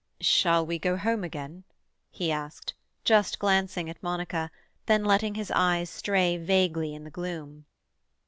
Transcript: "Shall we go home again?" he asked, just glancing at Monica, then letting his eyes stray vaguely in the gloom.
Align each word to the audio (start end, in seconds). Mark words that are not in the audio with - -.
"Shall 0.19 0.65
we 0.65 0.79
go 0.79 0.97
home 0.97 1.23
again?" 1.23 1.63
he 2.09 2.31
asked, 2.31 2.73
just 3.03 3.37
glancing 3.37 3.87
at 3.87 4.01
Monica, 4.01 4.49
then 4.87 5.05
letting 5.05 5.35
his 5.35 5.51
eyes 5.51 5.91
stray 5.91 6.37
vaguely 6.37 6.95
in 6.95 7.03
the 7.03 7.11
gloom. 7.11 7.65